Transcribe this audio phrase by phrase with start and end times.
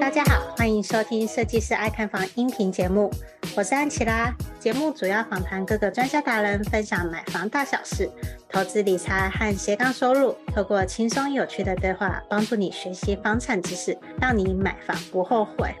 [0.00, 3.10] 大家好，欢迎收听设计师爱看房音频节目，
[3.56, 4.34] 我是安琪拉。
[4.58, 8.10] 节目主要访谈各个专家达人，分享买房大小事、
[8.48, 15.74] 投资理财和斜杠收入，透过轻松有趣的对话，帮助你学习房产知识，让你买房不后悔。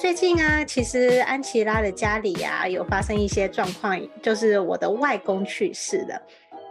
[0.00, 6.18] 最近啊，其实安琪拉的家里啊，有发生一些状况，就是我的外公去世了。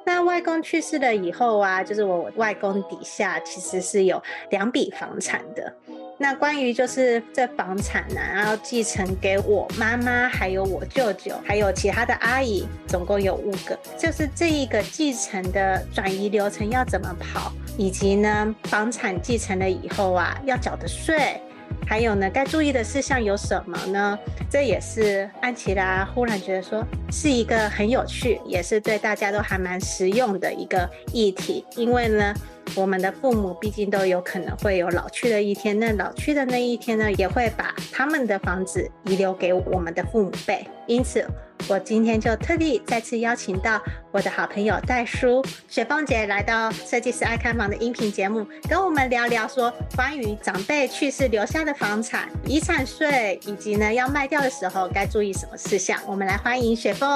[0.03, 4.19] 那外公去世了以后啊，就是我外公底下其实是有
[4.49, 5.71] 两笔房产的。
[6.17, 13.77] 那关于就是这房产呢，然后继承给我妈妈，还有我舅舅，还有其他的阿姨，总共有五个。
[13.95, 21.39] 就是这一个继承的转移流程要怎么跑，以及呢，房产继承了以后啊，要缴的税，
[21.89, 24.19] 还有呢，该注意的事项有什么呢？
[24.47, 32.31] 这也是安琪拉忽然觉得说是一个很有趣，也是对大家都还蛮实用的一个议题，因为呢。
[32.75, 41.27] 我们的父母毕竟都有可能会有老去的一天，那老去的那一天呢，也会把他们的房子遗留给我们的父母辈，因此。
[41.67, 43.79] 我今天就特地再次邀请到
[44.11, 55.99] 我的好朋友戴叔雪凤姐来到设计师爱看房的音频节目，跟我们聊聊说关于长辈去世留下的房产、遗产税，以及呢要卖掉的时候该注意什么事项。
[56.07, 57.07] 我们来欢迎雪凤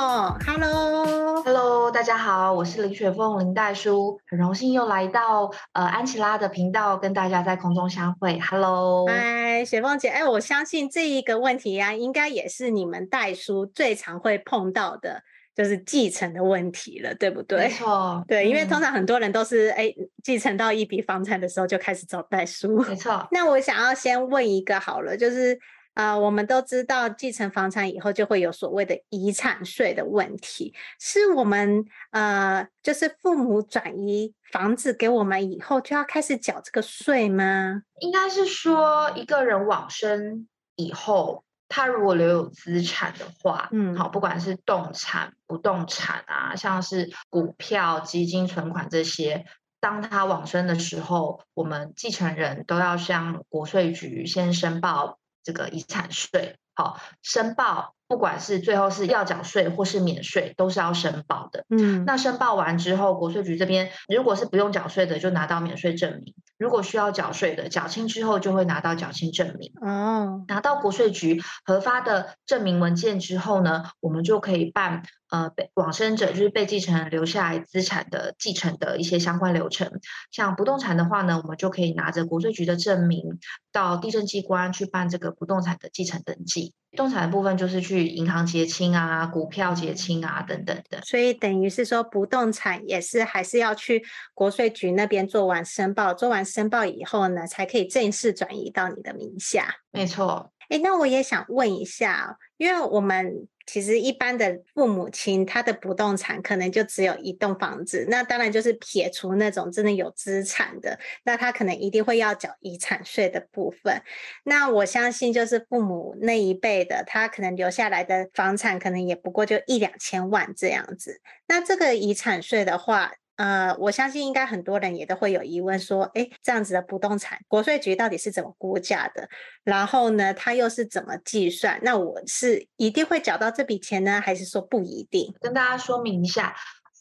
[0.46, 8.40] ，Hello，Hello，大家好，我是林雪凤林代叔，很荣幸又来到呃安琪拉的频道，跟大家在空中相会。
[8.40, 14.33] Hello，嗨，雪凤姐，哎，我相信这一个问题啊，应该也是你们戴叔最常会。
[14.40, 15.22] 碰到的
[15.56, 17.60] 就是继承的问题了，对不对？
[17.60, 23.28] 没错， 对，因为通常很多人都是哎继承到一笔房产的时候就开始找代书，没错。
[23.32, 25.60] 那我想要先问一个好了，就是
[25.94, 37.84] 呃，我们都知道继承房产以后就会有所谓的遗产税的问题，是我们呃，就是父母转移房子给我们以后就要开始缴这个税吗？
[38.00, 40.48] 应该是说一个人往生
[40.78, 41.44] 以后。
[41.76, 49.48] 他如果留有资产的话，嗯，好，不管是动产、不动产啊，像是股票、基金、存款这些，
[49.80, 56.60] 当他往生的时候，我们继承人都要向国税局先申报这个遗产税。
[56.76, 61.66] 好，申报，不管是最后是要缴税或是免税，都是要申报的。
[61.70, 66.34] 嗯，那申报完之后，国税局这边如果是不用缴税的，就拿到免税证明。
[66.60, 69.74] 如果需要缴税的，缴清之后就会拿到缴清证明。
[69.82, 80.00] 哦，拿到国税局核发的证明文件之后呢，我们就可以办呃被往生者就是被继承人留下来资产的继承的一些相关流程。
[80.32, 83.40] 像不动产的话呢，我们就可以拿着国税局的证明
[83.72, 86.74] 到地政机关去办这个不动产的继承登记。
[86.96, 91.02] 动产的部分就是去银行结清啊，股票结清啊等等的。
[91.04, 99.76] 所以等于是说，不动产也是还是要去国税局那边做完申报，做完申报以后呢，才可以正式转移到你的名下。
[99.92, 100.53] 没错。
[100.70, 103.48] 哎，那我也想问一下，因为我们。
[103.66, 114.02] 其实一般的父母亲，他的不动产可能就只有一栋房子，那当然就是撇除那种真的有资产的，那他可能一定会要缴遗产税的部分。
[114.44, 121.22] 那我相信就是父母那一辈的，他可能留下来的房产可能也不过就一两千万这样子。
[121.48, 129.28] 那这个遗产税的话，呃，我相信应该很多人也都会有疑问，说，诶，这样子的不动产，国税局到底是怎么估价的？
[129.64, 131.80] 然后呢，它又是怎么计算？
[131.84, 135.34] 那我是一定会缴到这笔钱呢，还是说不一定？
[135.42, 136.56] 跟大家说明一下，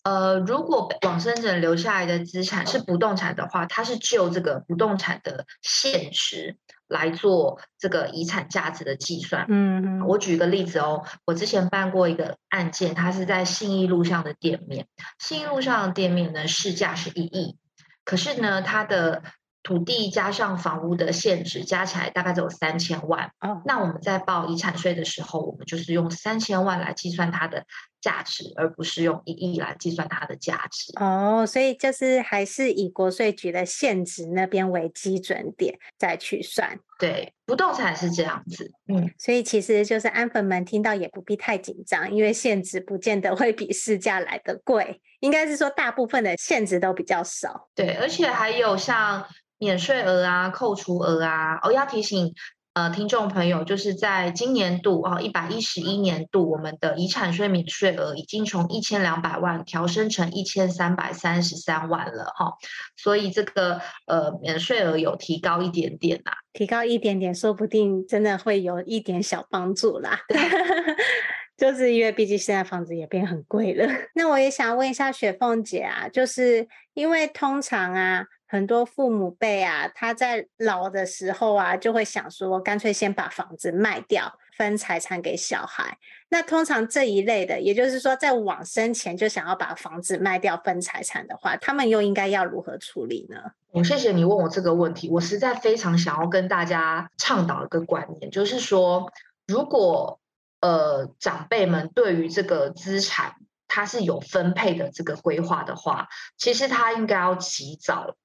[0.04, 6.56] 呃，如果往生者留下来的资产是不动产的话，它是就这个不动产的现值。
[6.92, 9.46] 来做这个遗产价值的计算。
[9.48, 14.86] 嗯嗯，我举个例子哦，我之前办过一个案件，它是在信义路上的店面，
[15.18, 17.56] 信义路上的店面呢，市价是一亿，
[18.04, 19.22] 可是呢，它的
[19.62, 23.30] 土地加上房屋的限值加起来大概只有三千万。
[23.40, 27.64] 哦，那我们在报遗产税的时候，我们就是用三千万来计算它的
[28.02, 30.92] 价值，而不是用一亿来计算它的价值。
[31.00, 36.78] 哦，所以就是还是以国税局的现值那边为基准点再去算。
[36.98, 38.70] 对，不动产是这样子。
[38.92, 47.68] 嗯，所以其实就是安粉们听到也不必太紧张，因为现值不见得会比市价来得贵，应该是说大部分的现值都比较少。
[47.74, 49.24] 对，而且还有像
[49.58, 52.34] 免税额啊、扣除额啊，哦，要提醒。
[52.74, 62.54] 呃，听众朋友，就是在今年度啊，一百一十一年度，我们的遗产税免税额已经从一千两百万调升成一千三百三十三万了哈，
[62.96, 70.20] 所以这个呃免税额有提高一点点啦，提高一点点，说不定真的会有一点小帮助啦。
[71.56, 73.86] 就是因为毕竟现在房子也变很贵了。
[74.14, 85.98] 那我也想问一下雪凤姐啊，就是因为通常啊，很多父母辈啊，他在老的时候啊，就会想说，干脆先把房子卖掉，分财产给小孩。
[86.30, 93.36] 那通常这一类的，也就是说在往生前就想要把房子卖掉分财产的话，他们又应该要如何处理呢？
[93.70, 99.10] 我谢谢你问我这个问题，我实在非常想要跟大家倡导一个观念，就是说，
[99.46, 100.18] 如果
[100.62, 103.34] 呃长辈们对于这个资产
[103.68, 108.16] 他是有分配的这个规划的话，其实他应该要及早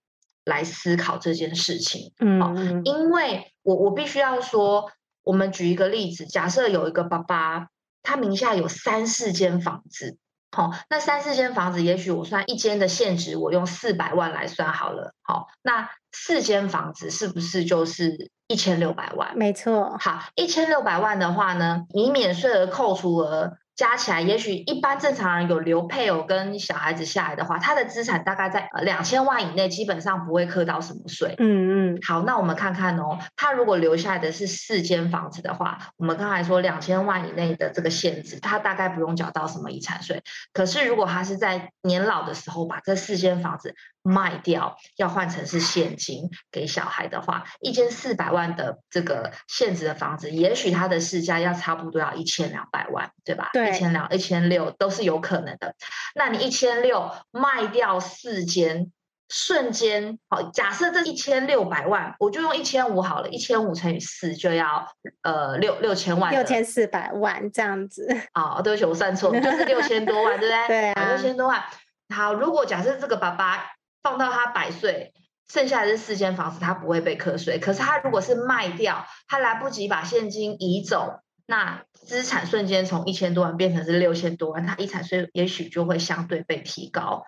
[0.45, 2.13] 来思考这件事情。
[2.19, 4.89] 嗯，哦，因为我我必须要说，
[5.23, 7.67] 我们举一个例子，假设有一个爸爸。
[8.03, 10.17] 他名下有三四间房子，
[10.51, 19.37] 好，那三四间房子，也许我算一间的现值，我用四百万来算好了，好，那四间房子是不是就是一千六百万？
[19.37, 23.57] 没错，好，一千六百万的话呢，以免税额扣除额。
[23.77, 31.35] 加起来，也许一般正常人有留配偶跟小孩子下来的话，他的资产大概在两千万以内，基本上不会课到什么税。
[31.37, 31.99] 嗯嗯。
[32.05, 40.23] 好，那我们看看哦，他如果留下来的是四间房子的话，我们刚才说两千万以内的这个限制，他大概不用缴到什么遗产税。
[40.51, 53.51] 可是如果他是在年老的时候把这四间房子卖掉，要换成是现金给小孩的话，一间四百万的这个限制的房子，也许他的市价要差不多要一千两百万，对吧？
[53.53, 55.75] 对，一千两、一千六都是有可能的。
[56.15, 58.91] 那你一千六卖掉四间，
[59.29, 64.87] 瞬间好，假设这一千六百万，我就用一千五好了，一千五乘以四就要
[65.21, 68.07] 呃六六千万，六千四百万这样子。
[68.33, 70.67] 啊， 对不起，我算错，就是六千多万，对不对？
[70.67, 71.63] 对啊，六千多万。
[72.15, 73.65] 好，如果假设这个爸爸。
[74.03, 75.11] 放到他百岁，
[75.51, 77.59] 剩下的这四间房子他不会被课税。
[77.59, 87.23] 可是他如果是卖掉，他来不及把现金移走，那资产瞬间从一千多万变成是六千多万，他遗产税也许就会相对被提高。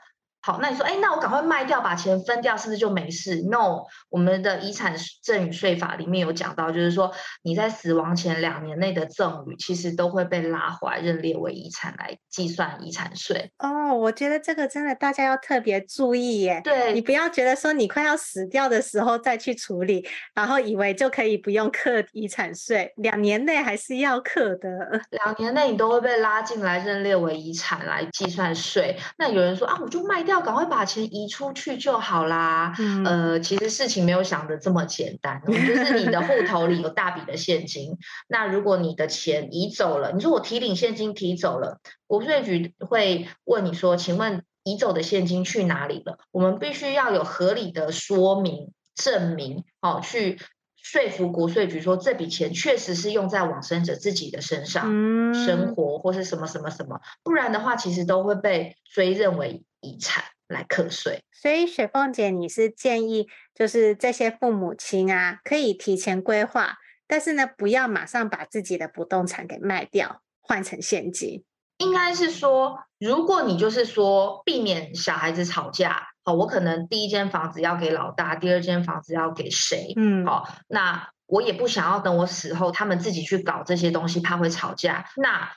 [0.49, 7.11] 好，那你说，哎，那我赶快卖掉，把钱分掉，是不是就没事？No，我们的遗产赠与税法里面有讲到，就是说
[7.43, 13.51] 你在死亡前两年内的赠与，其实都会被拉回来认列为遗产来计算遗产税。
[13.59, 16.61] 哦，我觉得这个真的大家要特别注意耶。
[16.63, 20.03] 对，你不要觉得说你快要死掉的时候再去处理，
[20.33, 24.69] 然后以为就可以不用课遗产税，两年内还是要课的。
[25.11, 28.97] 两年内你都会被拉进来认列为遗产来计算税。
[29.19, 30.23] 那有人说啊，我就卖。
[30.39, 32.74] 要赶快把钱移出去就好啦。
[32.80, 37.97] 嗯、呃，其实事情没有想的这么简单，就是你的户头里有大笔的现金，
[38.27, 46.18] 那如果你的钱移走了，你说我提领现金提走了，国税局会问你说，请问移走的现金去哪里了？
[46.31, 50.39] 我们必须要有合理的说明证明，哦，去
[50.81, 59.63] 说服国税局说这笔钱确实是用在往生者自己的身上，嗯、生活或是什么什么什么，不然的话，其实都会被追认为。
[59.81, 66.77] 遗产来课税，所以雪凤姐，你是建议就是这些父母亲啊，可以提前规划，
[67.07, 71.43] 但是呢，不要马上把自己的不动产给卖掉，换成现金。
[71.77, 79.93] 应该是说，如果你就是说避免小孩子吵架，好，我可能第一间房子要给老大，第二间房子要给谁？
[79.95, 85.53] 嗯，好，那我也不想要等我死后他们自己去搞这些东西，怕会吵架，那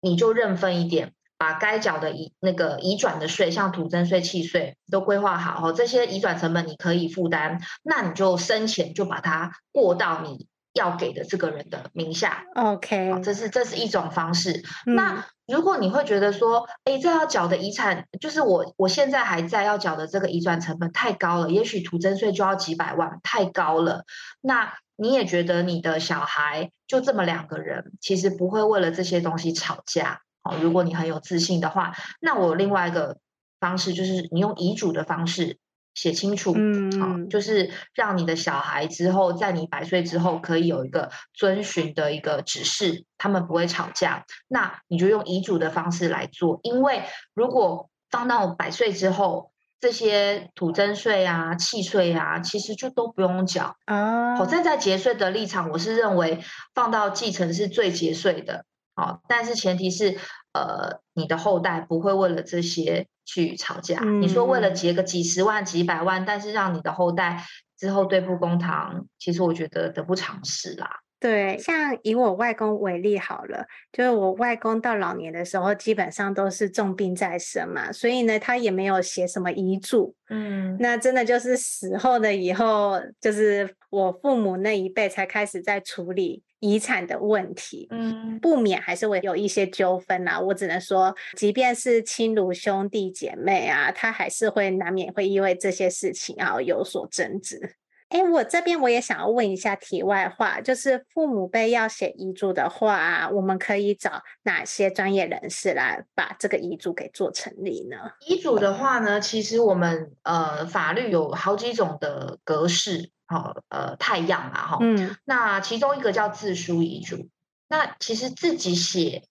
[0.00, 1.12] 你就认分一点。
[1.38, 12.44] 把该缴的遗那个移转的税，像土增税、契税都规划好哦，这些移转成本你可以负担，那你就生前就把它过到你要给的这个人的名下。
[12.54, 14.62] OK，这是这是一种方式。
[14.86, 24.04] 嗯、那如果你会觉得说，哎，这要缴的遗产就是我我现在还在要缴的这个移转成本太高了，也许土增税就要几百万，太高了。
[24.40, 30.22] 那你也觉得你的小孩就这么两个人，其实不会为了这些东西吵架。
[30.60, 33.18] 如果你很有自信的话，那我另外一个
[33.60, 35.58] 方式就是你用遗嘱的方式
[35.94, 44.26] 写清楚，嗯，好，就是让你的小孩之后在你百岁之后可以有一个遵循的一个指示，他们不会吵架。
[44.46, 54.36] 那你就用遗嘱的方式来做，因为如果放到百岁之后，这些土增税啊、契税啊，其实就都不用缴啊。
[54.36, 56.40] 好，站在节税的立场，我是认为
[56.74, 58.66] 放到继承是最节税的。
[58.96, 60.18] 好，但是前提是，
[60.52, 64.00] 呃，你的后代不会为了这些去吵架。
[64.02, 67.44] 嗯、你说为了结个几十万、几百万，但是让你的后代
[67.76, 70.88] 之后对簿公堂，其实我觉得得不偿失啦。
[71.18, 80.14] 对，像以我外公为例好了，就是我外公到老年的时候，基本上都是重病在身嘛，所以呢，他也没有写什么遗嘱。
[80.28, 86.42] 嗯，那真的就是死后的以后，就是我父母那一辈才开始在处理。
[86.60, 90.40] 遗产的问题，嗯，不免还是会有一些纠纷啊。
[90.40, 97.76] 我只能说，即便是亲如兄弟姐妹啊，他还是会难免会因为这些事情啊有所争执。
[98.08, 107.96] 哎，我这边我也想要问一下题外话，就是父母辈要写遗嘱的话，我们可以找哪些专业人士来把这个遗嘱给做成立呢？
[108.26, 117.28] 遗嘱的话呢，其实我们呃法律有好几种的格式，好呃太阳啊哈，嗯，那其中一个叫自书遗嘱，
[117.68, 119.24] 那其实自己写。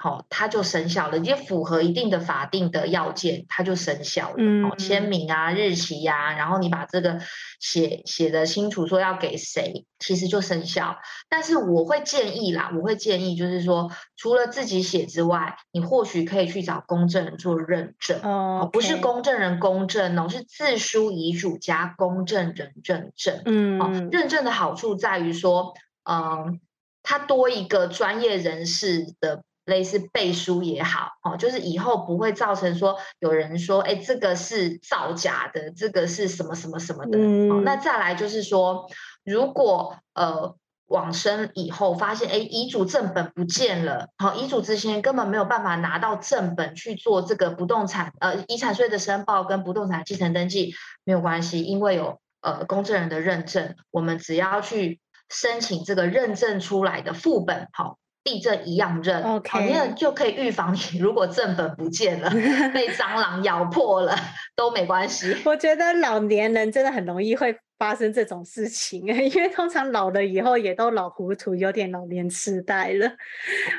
[0.00, 4.36] 好，它就生效了，已经符合一定的法定的要件，它就生效了。
[4.38, 7.18] 嗯，签名啊，日期呀、啊，然后你把这个
[7.58, 10.96] 写写的清楚，说要给谁，其实就生效。
[11.28, 18.20] 但是我会建议啦，我会建议就是说，除了自己写之外，你或许可以去找公证人做认证。
[18.22, 23.42] 哦不是公证人公证哦，是自书遗嘱加公证人认证。
[23.46, 25.74] 嗯，哦，认证的好处在于说，
[26.04, 26.60] 嗯，
[27.02, 29.42] 它多一个专业人士的。
[29.68, 37.18] 类似背书也好，哦，就是以后不会造成说有人说，哎，这个是造假的，这个是什么什么什么的。
[37.18, 38.90] 嗯，那再来就是说，
[39.24, 40.56] 如果呃
[40.86, 50.72] 往生以后发现，哎，遗嘱正本不见了，好，遗嘱执行人根本没有办法拿到正本去做这个不动产呃遗产税的申报跟不动产继承登记，
[51.04, 54.98] 没有关系，因为有呃公证人的认证，我们只要去
[55.28, 57.98] 申请这个认证出来的副本，好。
[58.24, 62.28] 地震一样认那就可以预防你 如果正本不见了，
[62.74, 64.14] 被蟑螂咬破了
[64.54, 65.36] 都没关系。
[65.46, 73.10] 我觉得老年人真的很容易会发生这种事情， 因为通常老了以后也都老糊涂，有点老年痴呆了。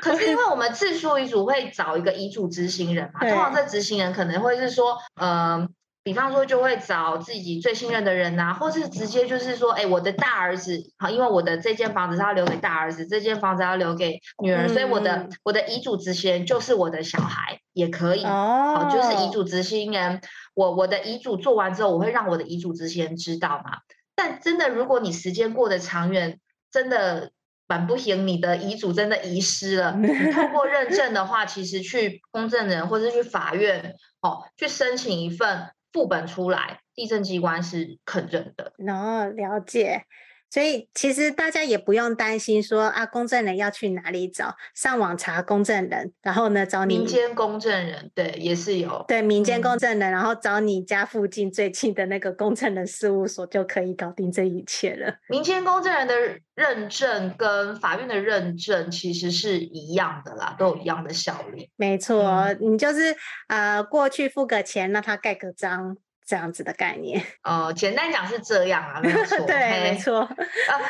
[0.00, 5.68] 可是因为我们自书遗嘱会找一个遗嘱执行人嘛，通常这执行人可能会是说，嗯、呃。
[6.02, 20.22] 比方说，就会找自己最信任的人呐、啊，或是直接就是说，哎，我的大儿子，好，因为我的这间房子是要留给大儿子，这间房子要留给女儿，嗯、所以我的我的遗嘱执行人就是我的小孩，也可以，哦，好，就是遗嘱执行人，
[20.54, 23.80] 我我的遗嘱做完之后，我会让我的遗嘱执行人知道嘛。
[24.14, 26.40] 但真的，如果你时间过得长远，
[26.72, 27.30] 真的
[27.68, 35.68] 蛮不行，你的遗嘱真的遗失了， 你透过认证的话，其实去公证人或者去法院，哦，去申请一份。
[35.92, 38.72] 副本出来，地震机关是肯认的。
[38.86, 40.04] 哦，了解。
[40.50, 44.56] 所以其实大家也不用担心说啊，公证人要去哪里找？
[44.74, 49.04] 上网查公证人，然后呢找你民间公证人，对，也是有。
[49.06, 55.14] 对，民间公证人，嗯、然后找你家附近最近的那个公证人事务所就可以搞定这一切了。
[55.28, 56.14] 民间公证人的
[56.56, 61.70] 认证跟法院的认证其实是一样的啦，都有一样的效力。
[61.76, 63.14] 没错，嗯、你就是
[63.46, 65.96] 呃过去付个钱，让他盖个章。
[66.30, 70.20] 这样子的概念，呃， 简单讲是这样啊，没错， 对，没错，
[70.70, 70.80] 呃，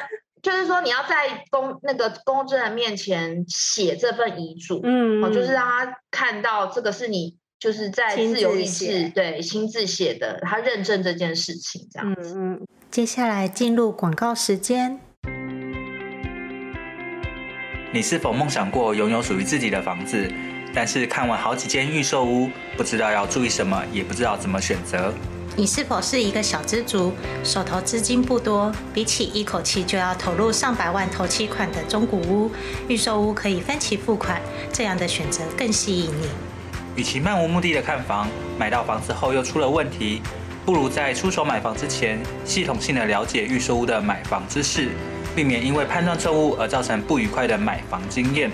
[0.42, 12.35] 就是说你要在公那个公证人面前写这份遗嘱，嗯，哦，就是让他看到这个是你就是在自由意志对亲自写的，他认证这件事情，这样子。
[12.37, 15.00] 嗯，接下来进入广告时间。
[17.92, 20.30] 你是否梦想过拥有属于自己的房子？
[20.75, 25.12] 但是看完好几间预售屋，不知道要注意什么，也不知道怎么选择。
[25.57, 27.12] 你是否是一个小资族，
[27.43, 28.73] 手头资金不多？
[28.95, 32.50] 比起一口气就要投入上百万头期款的中古屋，
[32.89, 34.41] 预售屋可以分期付款，
[34.73, 36.29] 这样的选择更吸引你。
[36.95, 40.23] 与其漫无目的的看房，买到房子后又出了问题，
[40.65, 44.91] 不如在出手买房之前，系统性的了解预售屋的买房知识，
[45.35, 48.50] 避免因为判断错误而造成不愉快的买房经验。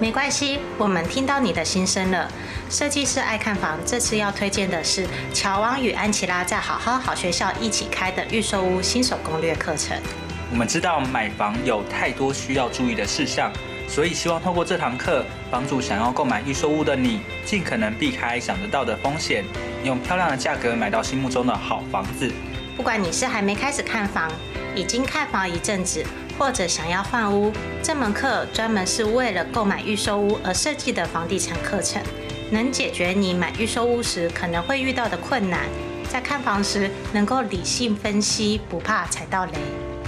[0.00, 2.26] 没关系，我们听到你的心声了。
[2.70, 10.00] 设计师爱看房，这次要推荐的是乔王与安琪拉在好好好学校一起开的预售屋新手攻略课程。
[10.50, 13.52] 我们知道买房有太多需要注意的事项，
[13.86, 19.44] 所以希望透过这堂课，帮助想要购买预售屋的你，尽可能避开想得到的风险，
[19.84, 22.32] 用漂亮的价格买到心目中的好房子。
[22.74, 24.32] 不管你是还没开始看房，
[24.74, 26.04] 已经看房一阵子，
[26.38, 32.00] 或者想要换屋，这门课专门是为了购买预售屋而设计的房地产课程，
[32.50, 35.68] 能解决你买预售屋时可能会遇到的困难，
[36.08, 39.52] 在看房时能够理性分析，不怕踩到雷。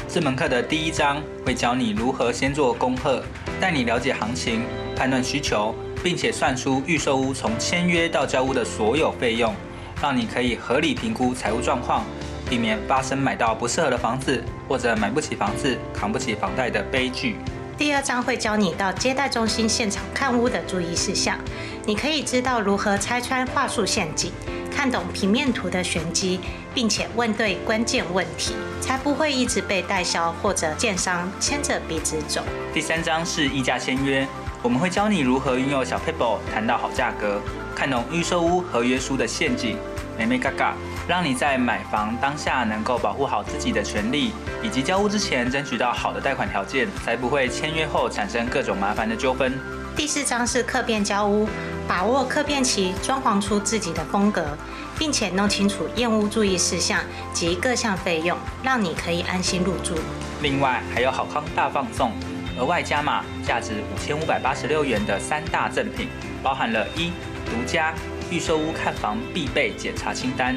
[0.08, 3.24] 这门课的第一章会教你如何先做功课，
[3.60, 4.62] 带你了解行情、
[4.94, 9.54] 判断需求，并且算出预售屋从签约到交屋的所有费用，
[10.00, 12.04] 让你可以合理评估财务状况。
[12.52, 17.36] 避免发生买到不适合的房子，或者买不起房子、扛不起房贷的悲剧。
[17.78, 21.38] 第二章会教你到接待中心现场看屋的注意事项，
[21.86, 24.30] 你可以知道如何拆穿话术陷阱，
[24.70, 26.40] 看懂平面图的玄机，
[26.74, 32.42] 并且问对关键问题，才不会一直被代销或者建商牵着鼻子走。
[32.74, 34.28] 第三章是议价签约，
[34.62, 37.40] 我们会教你如何运用小 paper 谈到好价格，
[37.74, 39.78] 看懂预售屋合约书的陷阱，
[40.18, 40.74] 眉眉角角，
[41.08, 44.32] 让你在买房当下能够保护好自己的权利，
[44.62, 49.52] 以及交屋之前争取到好的贷款条件，才不会签约后产生各种麻烦的纠纷。
[49.96, 51.48] 第四章是客变交屋，
[51.88, 54.56] 把握客变期，装潢出自己的风格，
[54.98, 57.00] 并且弄清楚验屋注意事项
[57.32, 59.94] 及各项费用，让你可以安心入住。
[60.40, 62.12] 另外还有好康大放送，
[62.58, 66.08] 额外加码价值五千五百八十六元的三大赠品，
[66.42, 67.10] 包含了一
[67.44, 67.92] 独家
[68.30, 70.56] 预售屋看房必备检查清单，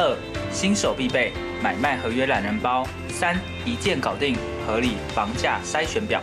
[0.00, 0.16] 二
[0.50, 1.30] 新手必备
[1.62, 4.34] 买卖合约懒人包，三一键搞定
[4.66, 6.22] 合理房价筛选表。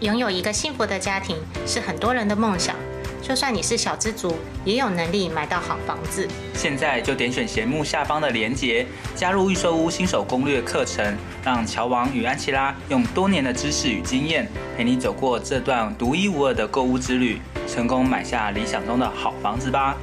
[0.00, 1.36] 拥有一个幸福的家庭
[1.66, 2.74] 是很多人的梦想，
[3.20, 6.26] 就算你是小资族，也有能力买到好房子。
[6.54, 14.48] 现在就点选节目下方的链接，加入预售屋新手攻略课程，让乔王与安琪拉用多年的知识与经验，
[14.78, 19.94] 陪你走过这段独一无二的购物之旅，成功买下理想中的好房子吧。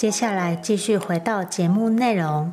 [0.00, 2.50] 接下来继续回到节目内容。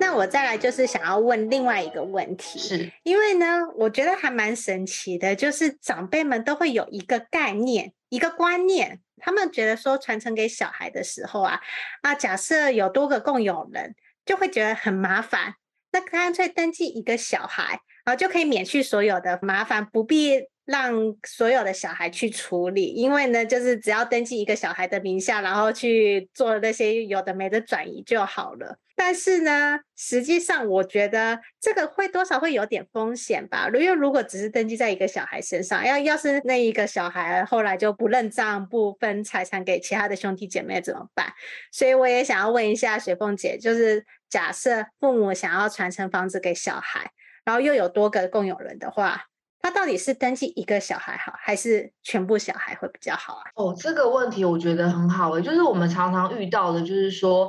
[0.00, 11.60] 那我再来就是想要问另外一个问题，是因为呢，我觉得还蛮神奇的，就是长辈们都会有一个概念、一个观念，他们觉得说传承给小孩的时候啊，
[12.00, 15.56] 啊，假设有多个共有人，就会觉得很麻烦，
[15.92, 20.48] 那干脆登记一个小孩，然后就可以免去所有的麻烦，不必。
[20.64, 20.94] 让
[21.26, 28.78] 所有的小孩去处理，因为呢，就是只要登记一个小孩的名下，然后去做那些有的没的转移就好了。
[28.94, 33.66] 但是呢，实际上我觉得这个会多少会有点风险吧。
[33.74, 41.32] 因为如果只是登记在一个小孩身上，要要是那一个小孩后来就不认账、不分财产给其他的兄弟姐妹怎么办？
[41.72, 47.10] 所以我也想要问一下雪凤姐，就是假设父母想要传承房子给小孩，
[47.44, 49.24] 然后又有多个共有人的话。
[49.62, 53.42] 他到底是登记一个小孩好，还是全部小孩会比较好啊？
[53.54, 57.48] 哦，这个问题我觉得很好诶，就是我们常常遇到的，就是说，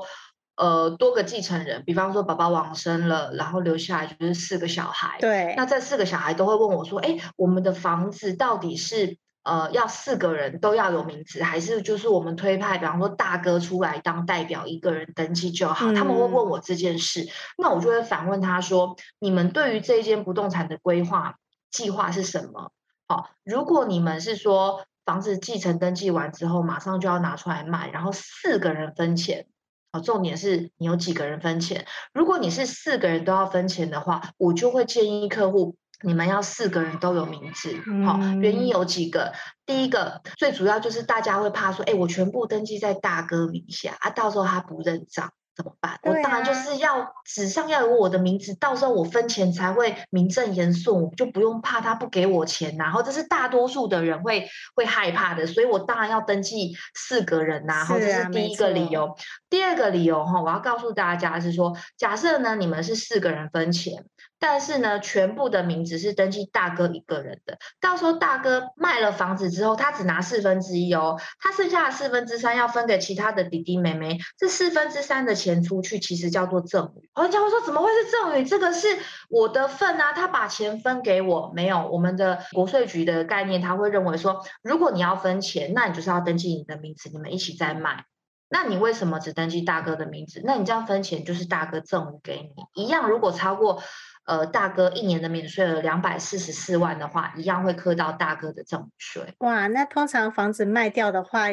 [0.55, 5.17] 呃，多个继承人，比方说爸爸往生了，然后留下来就是四个小孩。
[5.19, 5.55] 对。
[5.57, 15.95] 那这四个小孩都会问我说：“哎，我们的房子到底是呃要四个人都要有名字，还是就是我们推派，比方说大哥出来当代表，一个人登记就好？”嗯。
[15.95, 21.33] 他们会问我这件事，那我就会反问他说：“你们对于这一间不动产的规划？”
[21.73, 22.71] 计划是什么？
[23.09, 29.47] 好，如果你们是说房子继承登记完之后马上就要拿出来卖，然后四个人分钱，
[29.91, 31.85] 好，重点是你有几个人分钱。
[32.13, 37.75] 如果你是四个人都要分钱的话，我就会建议客户你们要四个人都有名字。
[38.05, 39.33] 好，原因有几个，
[39.65, 45.33] 第一个最主要就是大家会怕说，哎，我全部登记在大哥名下啊，到时候他不认账。
[45.55, 45.99] 怎么办？
[46.03, 59.15] 我当然就是要纸上要有我的名字，到时候我分钱才会名正言顺，我就不用怕他不给我钱，然后这是大多数的人会会害怕的，所以我当然要登记四个人呐，然后这是第一个理由。
[59.49, 64.05] 第二个理由哈，我要告诉大家是说，假设呢你们是四个人分钱。
[64.45, 67.57] 但是呢，全部的名字是登记大哥一个人的。
[67.79, 74.19] 到时候大哥卖了房子之后，他只拿四分之一哦，他剩下的四分之三要分给其他的弟弟妹妹。
[74.37, 77.09] 这四分之三的钱出去，其实叫做赠与。
[77.21, 78.43] 人家会说，怎么会是赠与？
[78.43, 78.89] 这个是
[79.29, 81.87] 我的份啊，他把钱分给我，没有。
[81.87, 88.03] 我们的国税局的概念，他会认为说，如果你要分钱，那你就是要登记你的名字，你们一起在卖。
[88.49, 90.41] 那你为什么只登记大哥的名字？
[90.43, 93.09] 那你这样分钱就是大哥赠与给你一样。
[93.09, 93.81] 如果超过。
[94.25, 99.33] 呃，大哥一年的免税额两百四十四万的话，一样会课到大哥的赠与税。
[99.39, 101.47] 哇，那通常房子卖掉的话，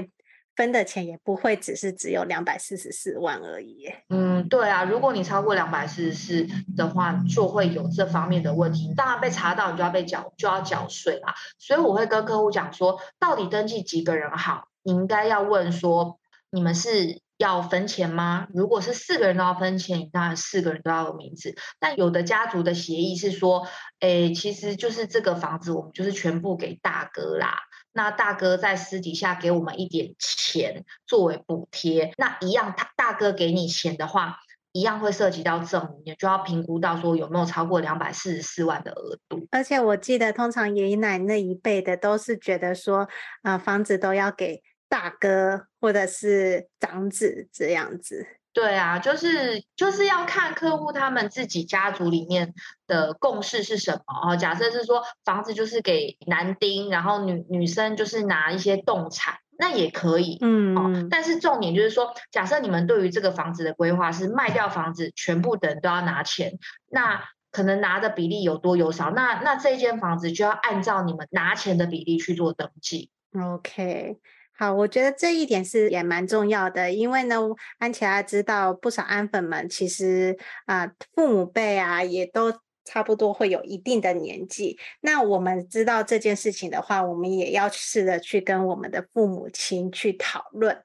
[0.55, 3.91] 分的钱也不会只是只有两百四十四万而已。
[4.09, 8.95] 嗯，对啊，如果你超过两百四十四的话，就会有这方面的问题。
[8.95, 11.35] 当然被查到，你就要被缴，就要缴税啦。
[11.59, 14.69] 所以我会跟客户讲说，到底登记几个人好？
[14.83, 17.21] 你应该要问说，你们是。
[17.41, 18.47] 要分钱吗？
[18.53, 21.57] 如果是四个人都要分钱，当然四个人都要有名字。
[21.79, 23.67] 但有的家族的协议是说，
[24.01, 27.57] 诶，其实就是这个房子我们就是全部给大哥啦。
[27.93, 34.37] 那大哥在私底下给我们一点钱作为补贴，那一样他大哥给你钱的话，
[34.73, 39.49] 一样会涉及到赠与，你就要评估到说有没有超过两百四十四万的额度。
[39.51, 43.09] 而且我记得，通常爷爷奶奶那一辈的都是觉得说，
[43.41, 44.63] 啊、房子都要给。
[44.91, 52.53] 大哥或者是长子这样子，对啊，就是就是要看客户他们自己家族里面
[52.89, 54.37] 的共识是什么哦。
[54.37, 66.59] 假设是说房子就是给男丁，然后女女生就是拿一些动产，那也可以，嗯、哦，但是重点就是说，假设你们对于这个房子的规划是卖掉房子，全部的人都要拿钱，
[66.91, 67.23] 那
[67.53, 73.11] 可能拿的比例有多有少，那那这间房子就要按照你们拿钱的比例去做登记。
[73.41, 74.19] OK，
[74.61, 77.37] 好，我觉得这一点是也蛮重要的，因为呢，
[77.79, 82.53] 安琪拉知道不少安粉们其实啊、父母辈啊也都。
[82.83, 90.77] 差不多会有一定的年纪，那我们知道这件事情的话，我们也要试着去跟我们的父母亲去讨论。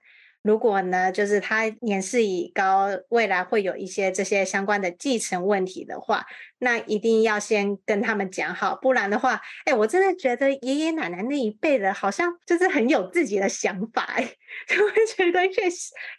[0.45, 6.23] 如果呢，就是他年事已高，未来会有一些这些相关的继承问题的话，
[6.59, 14.23] 那一定要先跟他们讲好，不然的话，哎，我真的觉得爷爷奶奶那一辈的，好像就是很有自己的想法，哎，
[14.69, 15.63] 就会觉得越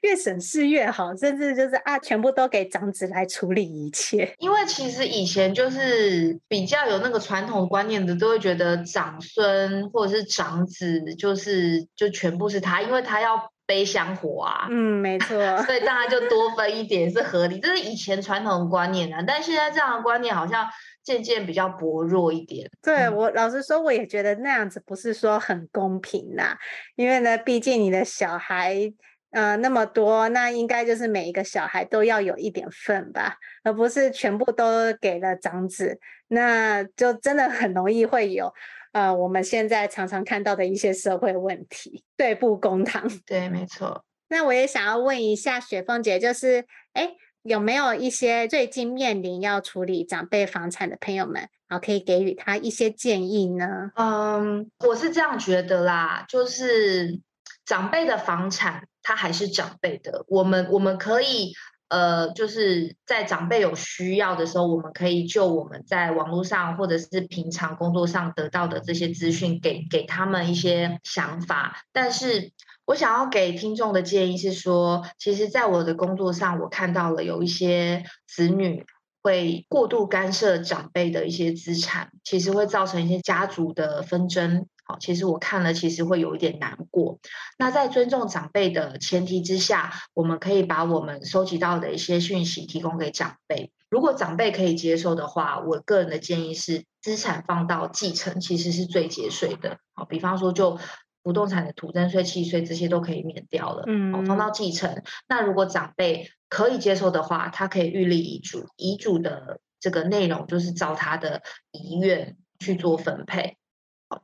[0.02, 4.34] 越省事越好，甚至就是啊，全部都给长子来处理一切。
[4.40, 13.52] 因为其实以前就是比较有那个传统观念的，都会觉得长孙或者是长子就是就全部是他，因为他要。
[13.66, 20.66] 背香火啊，嗯，没错， 所以大家就多分一点是合理，这是以前传统的观念啊，但现在这样的观念好像
[21.02, 22.70] 渐渐比较薄弱一点。
[22.82, 26.56] 对，我老实说，我也觉得那样子不是说很公平呐，
[26.94, 28.92] 因为呢，毕竟你的小孩
[29.32, 35.98] 呃那么多，那应该就是每一个小孩都要有一点份吧，而不是全部都给了长子，
[36.28, 38.52] 那就真的很容易会有。
[38.96, 43.06] 呃，我们现在常常看到的一些社会问题，对簿公堂。
[43.26, 44.02] 对，没错。
[44.28, 53.90] 那我也想要问一下雪凤姐，就是，哎，有没有一些最近面临要处理长辈房产的朋友们，然后可以给予他一些建议呢？
[53.96, 57.20] 嗯，我是这样觉得啦，就是
[57.66, 61.52] 长辈的房产，他还是长辈的，我们我们可以。
[61.88, 71.82] 呃，就是在长辈有需要的时候，我们可以就我们在网络上或者是平常工作上得到的这些资讯，给给他们一些想法。
[71.92, 72.52] 但是
[72.86, 78.84] 我想要给听众的建议是说，其实，在我的工作上，我看到了有一些子女
[79.22, 84.66] 会过度干涉长辈的一些资产，其实会造成一些家族的纷争。
[84.88, 87.18] 好，其实我看了，其实会有一点难过。
[87.58, 93.72] 那在尊重长辈的前提之下，我们可以把我们收集到的一些讯息提供给长辈。
[93.90, 99.78] 如果长辈可以接受的话，我个人的建议是，资产放到继承其实是最节税的。
[99.94, 100.78] 好，比方说就
[101.22, 103.82] 不动产的土增税、契税这些都可以免掉了。
[103.88, 105.02] 嗯，好，放到继承。
[105.28, 113.56] 那如果长辈可以接受的话，他可以预立遗嘱，遗嘱的这个内容就是照他的遗愿去做分配。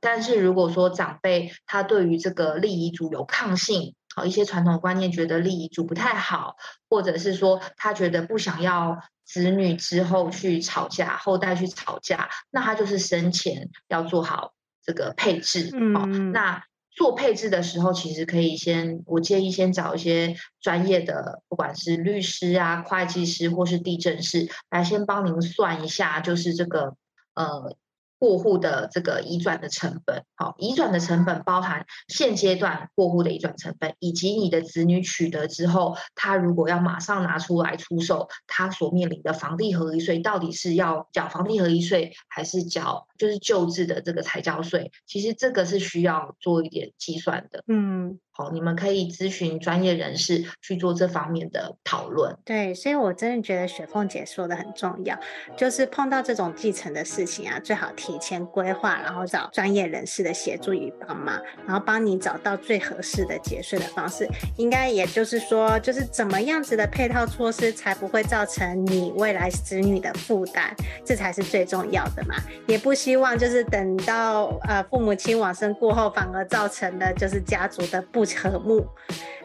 [0.00, 6.56] 但是如果说长辈他对于这个立遗嘱有抗性，好，一些传统观念觉得立遗嘱不太好，
[6.90, 14.52] 或者是说他觉得不想要子女之后去吵架，后代去吵架，那他就是生前要做好
[14.84, 15.70] 这个配置。
[15.72, 26.96] 嗯，那做配置的时候，其实可以先，我建议先找一些专业的，不管是律师啊、会计师或是地震师，来先帮您算一下，就是这个
[27.34, 27.76] 呃。
[28.22, 44.92] 过户的这个移转的成本，好，移转的成本包含现阶段过户的移转成本，以及你的子女取得之后，他如果要马上拿出来出售，他所面临的房地合一税到底是要缴房地合一税，还是缴就是旧制的这个财交税？
[45.04, 47.64] 其实这个是需要做一点计算的。
[47.66, 48.20] 嗯。
[48.34, 52.34] 好，你们可以咨询专业人士去做这方面的讨论。
[52.46, 55.14] 对，所以我真的觉得雪凤姐说的很重要，
[55.54, 64.26] 就是碰到这种继承的事情啊，最好提前规划，然后找专业人士的协助与帮忙，然后帮你找到最合适的节税的方式。
[64.56, 72.36] 应该也就是说，就是怎么样子的配套措施才不会造成你未来子女的负担，这才是最重要的嘛。
[72.66, 78.21] 也不希望就是等到呃父母亲往生过后，反而造成的就是家族的不。
[78.24, 78.86] 不和睦，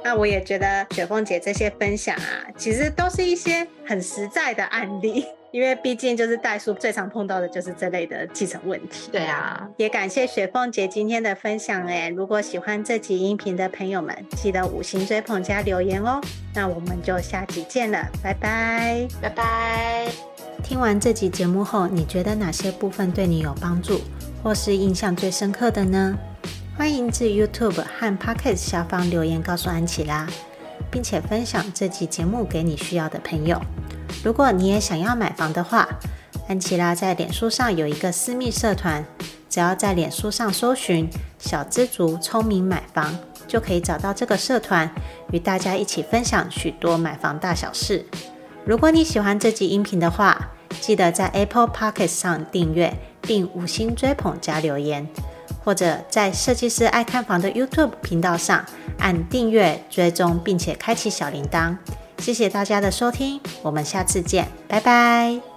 [0.03, 9.09] 那我也觉得雪凤姐这些分享啊，其实都是一些很实在的案例，因为毕竟就是代书最常碰到的就是这类的继承问题。
[9.11, 16.21] 对啊，也感谢雪凤姐今天的分享哎，如果喜欢这集音频的朋友们，记得五星追捧加留言哦。
[16.53, 20.07] 那我们就下集见了，拜拜，拜拜。
[20.63, 24.01] 听完这集节目后，你觉得哪些部分对你有帮助，
[24.43, 26.15] 或是印象最深刻的呢？
[26.77, 30.27] 欢迎至 YouTube 和 Podcast 下方留言告诉安琪拉，
[30.91, 33.59] 并且分享这期节目给你需要的朋友。
[34.23, 35.89] 如果你也想要买房的话，
[36.47, 39.03] 安琪拉在脸书上有一个私密社团，
[39.49, 41.09] 只要在脸书上搜寻
[41.39, 44.93] “小知足聪明买房”，就可以找到这个社团，
[45.31, 48.05] 与大家一起分享许多买房大小事。
[48.63, 55.07] 如果你喜欢这集音频的话，记得在 Apple Podcast 上订阅并五星追捧加留言。
[55.67, 58.65] 或者在设计师爱看房的 YouTube 频道上
[58.99, 61.75] 按订阅、追踪，并且开启小铃铛。
[62.19, 65.56] 谢谢大家的收听，我们下次见，拜拜。